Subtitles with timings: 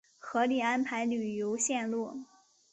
[0.17, 2.21] 合理安排旅游线路